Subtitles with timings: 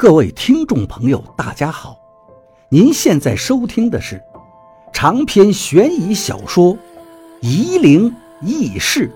[0.00, 1.94] 各位听众朋友，大家好！
[2.70, 4.18] 您现在收听的是
[4.94, 6.74] 长篇悬疑小说
[7.42, 8.10] 《夷陵
[8.40, 9.12] 轶事》，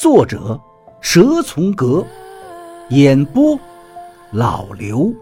[0.00, 0.58] 作者
[1.02, 2.02] 蛇从阁，
[2.88, 3.60] 演播
[4.32, 5.12] 老刘。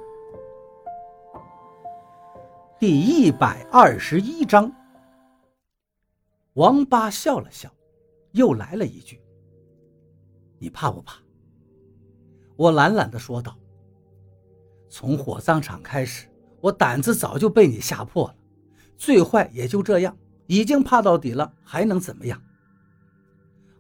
[2.79, 4.71] 第一百二十一章，
[6.53, 7.69] 王八笑了笑，
[8.31, 9.21] 又来了一句
[10.61, 11.17] ：“你怕不怕？”
[12.55, 13.57] 我懒懒的说道。
[14.93, 16.29] 从火葬场开始，
[16.61, 18.35] 我胆子早就被你吓破了，
[18.99, 20.15] 最坏也就这样，
[20.47, 22.39] 已经怕到底了，还能怎么样？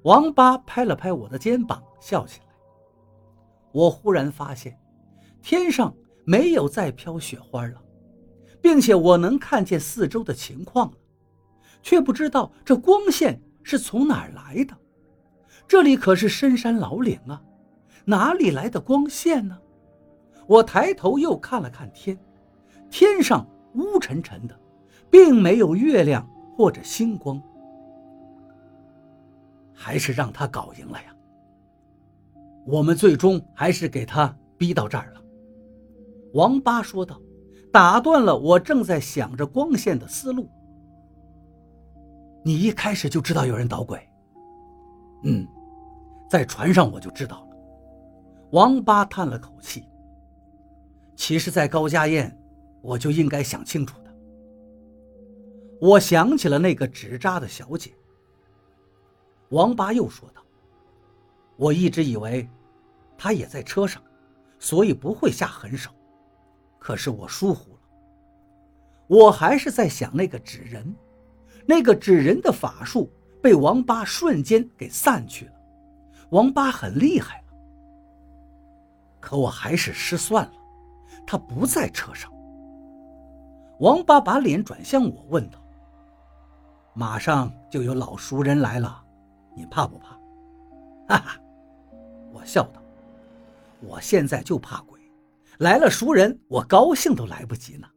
[0.04, 2.46] 王八拍了拍我的肩膀，笑起来。
[3.72, 4.80] 我忽然发现，
[5.42, 5.94] 天上
[6.24, 7.78] 没有再飘雪花了，
[8.62, 10.96] 并且我能看见四周的情况了，
[11.82, 14.74] 却不知道这光线是从哪儿来的。
[15.68, 17.42] 这里可是深山老岭啊，
[18.06, 19.58] 哪里来的光线呢？
[20.46, 22.18] 我抬头又看了看天，
[22.90, 24.58] 天上乌沉沉的，
[25.10, 27.40] 并没有月亮或者星光。
[29.72, 31.14] 还是让他搞赢了呀！
[32.64, 35.22] 我们最终还是给他逼到这儿了。”
[36.34, 37.20] 王八说道，
[37.72, 40.48] 打断了我正在想着光线的思路。
[42.44, 43.98] “你一开始就知道有人捣鬼
[45.24, 45.46] ？”“嗯，
[46.28, 47.56] 在船上我就知道了。”
[48.52, 49.84] 王八叹了口气。
[51.24, 52.36] 其实，在高家宴，
[52.80, 54.12] 我就应该想清楚的。
[55.80, 57.92] 我想起了那个纸扎的小姐。
[59.50, 60.42] 王八又说道
[61.54, 62.48] ：“我一直以为，
[63.16, 64.02] 她也在车上，
[64.58, 65.92] 所以不会下狠手。
[66.76, 67.80] 可是我疏忽了。
[69.06, 70.92] 我还是在想那个纸人，
[71.64, 73.08] 那个纸人的法术
[73.40, 75.52] 被王八瞬间给散去了。
[76.30, 77.44] 王八很厉害了，
[79.20, 80.54] 可我还是失算了。”
[81.26, 82.32] 他不在车上。
[83.80, 85.58] 王八把脸转向我，问道
[86.94, 89.04] ：“马上就有老熟人来了，
[89.56, 90.16] 你怕不怕？”
[91.08, 91.40] 哈哈，
[92.32, 92.80] 我笑道
[93.80, 95.00] ：“我现在就怕鬼，
[95.58, 97.88] 来了熟人，我高兴都来不及呢。”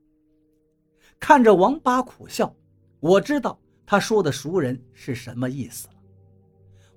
[1.20, 2.54] 看着王八苦笑，
[3.00, 5.94] 我知道他说的熟人是什么意思了。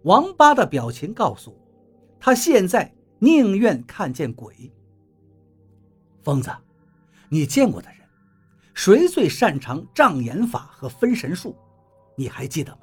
[0.04, 1.58] 王八的表情告诉我，
[2.18, 4.72] 他现在宁愿看见鬼。
[6.28, 6.50] 疯子，
[7.30, 8.00] 你见过的人，
[8.74, 11.56] 谁最擅长障眼法和分神术？
[12.16, 12.80] 你还记得吗？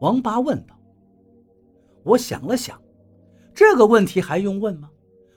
[0.00, 0.78] 王八问道。
[2.02, 2.78] 我想了想，
[3.54, 4.90] 这个问题还用问吗？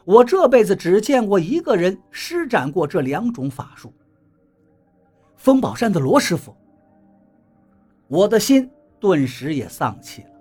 [0.03, 3.93] 我这辈子只见过一个人施展过这两种法术。
[5.37, 6.53] 风宝山的罗师傅。
[8.09, 10.31] 我的心顿时也丧气了，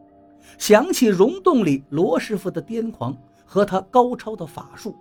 [0.58, 4.96] 想起溶洞里罗师傅的癫狂和他高超的法术，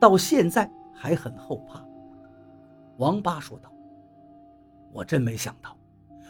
[0.00, 0.72] 到现在。
[0.92, 1.84] 还很后怕。
[2.98, 3.72] 王八说道
[4.92, 5.76] ：“我真没想到，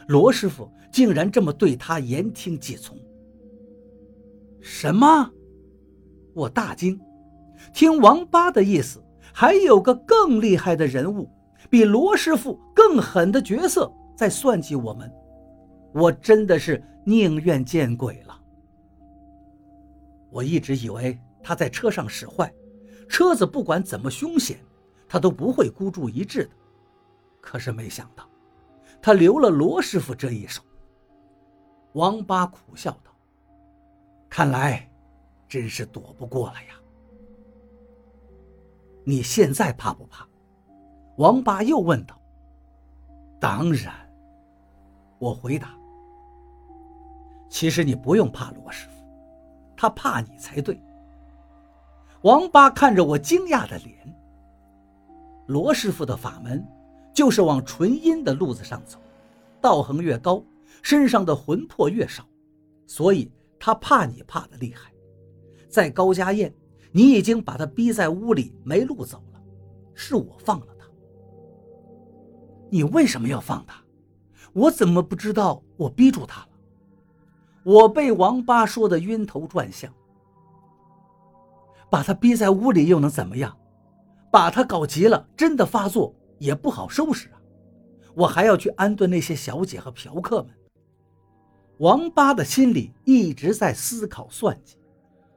[0.08, 2.96] 罗师傅竟然这么对他言听计从。”
[4.60, 5.30] 什么？
[6.34, 6.98] 我大惊。
[7.72, 11.28] 听王八的意思，还有个更厉害的人物，
[11.68, 15.12] 比罗师傅更狠的角色在算计我们。
[15.92, 18.40] 我真的是宁愿见鬼了。
[20.30, 22.52] 我一直以为他在车上使坏。
[23.12, 24.58] 车子不管怎么凶险，
[25.06, 26.50] 他都不会孤注一掷的。
[27.42, 28.26] 可是没想到，
[29.02, 30.62] 他留了罗师傅这一手。
[31.92, 33.12] 王八苦笑道
[34.30, 34.90] ：“看来，
[35.46, 36.74] 真是躲不过了呀。”
[39.04, 40.26] 你现在怕不怕？
[41.18, 42.18] 王八又问道。
[43.38, 43.92] “当然。”
[45.20, 45.74] 我回答。
[47.50, 49.04] “其实你不用怕罗师傅，
[49.76, 50.82] 他怕你才对。”
[52.22, 53.98] 王八看着我惊讶的脸。
[55.46, 56.64] 罗师傅的法门，
[57.12, 58.98] 就是往纯阴的路子上走，
[59.60, 60.42] 道行越高，
[60.82, 62.24] 身上的魂魄越少，
[62.86, 64.92] 所以他怕你怕的厉害。
[65.68, 66.54] 在高家宴，
[66.92, 69.42] 你已经把他逼在屋里没路走了，
[69.92, 70.86] 是我放了他。
[72.70, 73.82] 你为什么要放他？
[74.52, 76.48] 我怎么不知道我逼住他了？
[77.64, 79.92] 我被王八说的晕头转向。
[81.92, 83.54] 把他逼在屋里又能怎么样？
[84.30, 87.36] 把他搞急了，真的发作也不好收拾啊！
[88.14, 90.46] 我还要去安顿那些小姐和嫖客们。
[91.80, 94.78] 王八的心里一直在思考算计，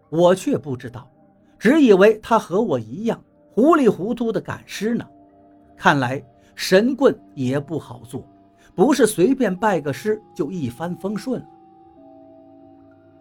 [0.10, 1.12] 我却不知道，
[1.60, 3.22] 只以为他和我一样
[3.54, 5.06] 糊里糊涂的赶尸呢。
[5.76, 6.26] 看来
[6.56, 8.26] 神棍也不好做，
[8.74, 11.48] 不是随便拜个师就一帆风顺了。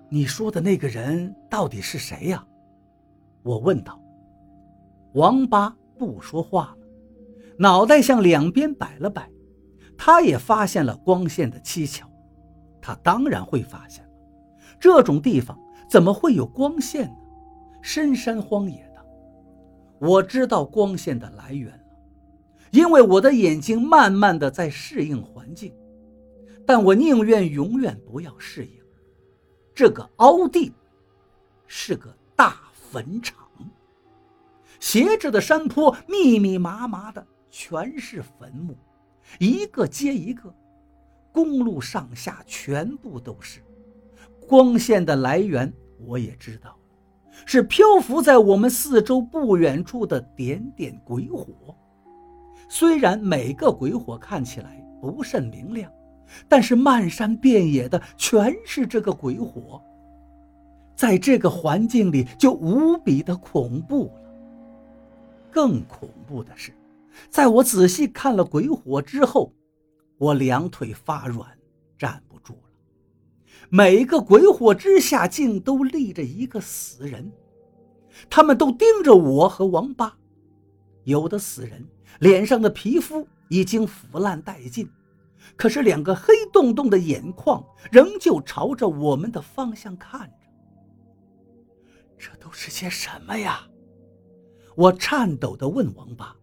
[0.08, 2.46] 你说的那个人到底是谁呀？
[3.44, 4.00] 我问道
[5.14, 6.86] ：“王八不说话了，
[7.58, 9.30] 脑袋向两边摆了摆。
[9.96, 12.04] 他也发现了光线的蹊跷，
[12.80, 14.10] 他当然会发现了。
[14.80, 15.56] 这种地方
[15.88, 17.16] 怎么会有光线呢？
[17.82, 19.06] 深山荒野的。
[20.00, 21.84] 我知道光线的来源了，
[22.72, 25.72] 因为我的眼睛慢慢的在适应环境。
[26.66, 28.72] 但我宁愿永远不要适应。
[29.74, 30.72] 这个凹地
[31.66, 32.10] 是个
[32.94, 33.36] 坟场，
[34.78, 38.76] 斜着的山坡密密麻麻的全是坟墓。
[39.40, 40.54] 一个接一个，
[41.32, 43.58] 公路上下全部都是。
[44.46, 46.78] 光线的来源我也知道，
[47.44, 51.76] 是漂浮在我们四周不远处的点点鬼火。
[52.68, 55.90] 虽然每个鬼火看起来不甚明亮，
[56.48, 59.82] 但是漫山遍野的全是这个鬼火，
[61.04, 64.22] 在这个环境里就无比的恐怖了。
[65.50, 66.72] 更恐怖的是。
[67.28, 69.52] 在我仔细看了鬼火之后，
[70.16, 71.46] 我两腿发软，
[71.98, 72.70] 站不住了。
[73.68, 77.30] 每个鬼火之下，竟都立着一个死人，
[78.30, 80.16] 他们都盯着我和王八。
[81.02, 81.86] 有的死人
[82.20, 84.88] 脸上的皮肤已经腐烂殆尽，
[85.54, 87.62] 可是两个黑洞洞的眼眶
[87.92, 90.43] 仍旧朝着我们的方向看着。
[92.24, 93.60] 这都是些什么呀？
[94.74, 96.34] 我颤抖地问王八。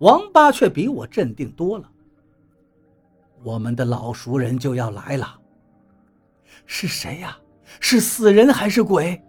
[0.00, 1.88] 王八却比我镇定多了。
[3.44, 5.38] 我们的老熟人就要来了，
[6.66, 7.38] 是谁呀？
[7.78, 9.22] 是死人还是鬼？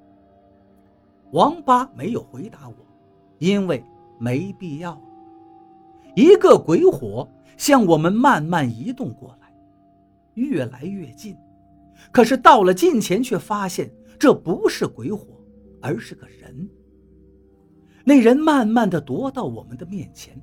[1.33, 2.75] 王八没有回答我，
[3.37, 3.83] 因为
[4.19, 4.99] 没必要。
[6.15, 9.53] 一个鬼火向我们慢慢移动过来，
[10.33, 11.37] 越来越近。
[12.11, 15.27] 可是到了近前，却发现这不是鬼火，
[15.83, 16.67] 而是个人。
[18.05, 20.41] 那人慢慢的踱到我们的面前。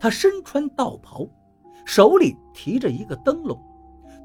[0.00, 1.28] 他身穿道袍，
[1.84, 3.60] 手里提着一个灯笼，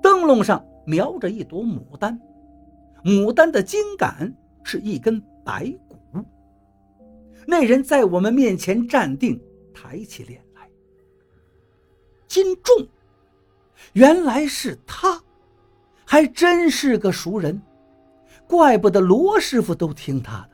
[0.02, 2.20] 灯笼上描着一朵牡丹，
[3.04, 5.98] 牡丹的茎杆是一根白骨。
[7.46, 9.40] 那人在我们面前站定，
[9.74, 10.68] 抬起脸来。
[12.28, 12.88] 金仲，
[13.94, 15.22] 原来是他，
[16.06, 17.62] 还真是个熟人，
[18.48, 20.50] 怪不得罗师傅都听他的。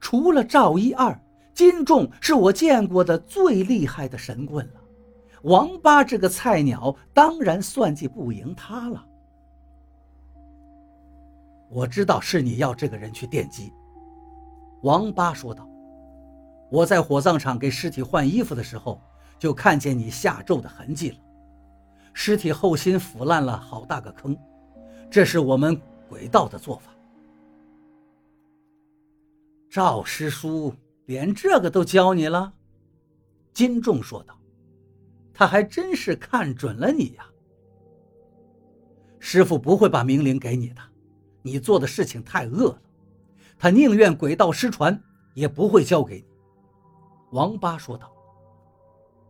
[0.00, 1.18] 除了赵一二。
[1.54, 4.80] 金仲是我见过的最厉害的神棍了，
[5.44, 9.02] 王八这个菜鸟当然算计不赢他了。
[11.70, 13.72] 我知道是你要这个人去电击，
[14.82, 15.66] 王八说道。
[16.70, 19.00] 我在火葬场给尸体换衣服的时候，
[19.38, 21.16] 就看见你下咒的痕迹了，
[22.12, 24.36] 尸体后心腐烂了好大个坑，
[25.08, 26.92] 这是我们鬼道的做法。
[29.70, 30.74] 赵师叔。
[31.06, 32.52] 连这个都教你了，
[33.54, 34.36] 金仲说道
[35.32, 37.24] ：“他还真是看准了你呀。
[39.20, 40.82] 师傅不会把命令给你的，
[41.42, 42.82] 你做的事情太恶了，
[43.56, 45.00] 他宁愿鬼道失传，
[45.32, 46.26] 也不会交给你。”
[47.30, 48.12] 王八说道：“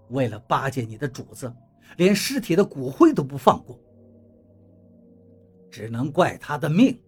[0.08, 1.54] 为了巴结你的主子，
[1.98, 3.78] 连尸体的骨灰都不放过，
[5.76, 6.98] 只能怪他的命，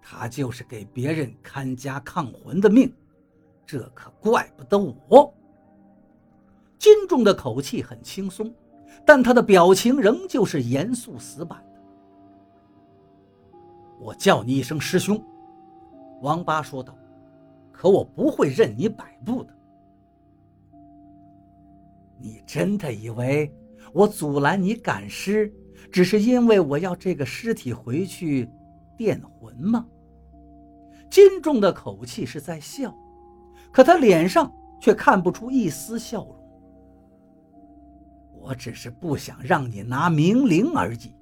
[0.00, 2.94] 他就是给别人看家抗魂的命。”
[3.66, 5.34] 这可怪不得我。
[6.78, 8.54] 金仲的口气很轻松，
[9.04, 11.80] 但他的表情仍旧是严肃死板的。
[13.98, 15.20] 我叫你一声师兄，
[16.20, 16.96] 王八说道，
[17.72, 19.52] 可我不会任你摆布的。
[22.16, 23.52] 你真的以为
[23.92, 25.52] 我阻拦你赶尸，
[25.90, 28.48] 只是因为我要这个尸体回去
[28.96, 29.86] 电魂吗？
[31.10, 32.94] 金仲的口气是在笑。
[33.72, 36.38] 可他脸上却看不出一丝笑容。
[38.38, 41.14] 我只是不想让你拿明灵而已，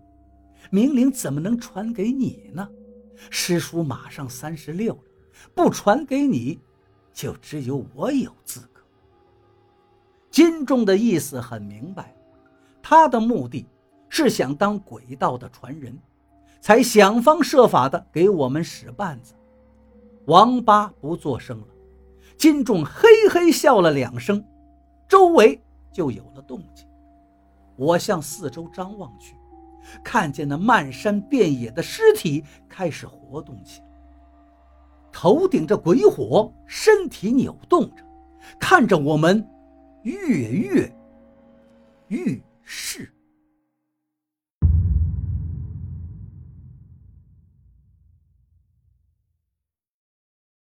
[0.70, 2.68] 明灵怎么能传给你呢？
[3.30, 5.02] 师叔马上三十六了，
[5.54, 6.58] 不传给你，
[7.12, 8.82] 就只有我有资格。
[10.30, 12.16] 金仲的意思很明白，
[12.82, 13.66] 他的目的
[14.10, 15.98] 是想当鬼道的传人，
[16.60, 19.32] 才想方设法的给我们使绊子。
[20.26, 21.66] 王八不作声了。
[22.36, 24.44] 金仲嘿嘿笑了两声，
[25.08, 25.60] 周围
[25.92, 26.86] 就有了动静。
[27.76, 29.36] 我向四周张望去，
[30.02, 33.86] 看见那漫山遍野的尸体开始活动起来，
[35.12, 38.02] 头顶着鬼火，身体扭动着，
[38.58, 39.46] 看着我们
[40.02, 40.16] 跃
[40.50, 40.92] 跃
[42.08, 43.12] 欲试。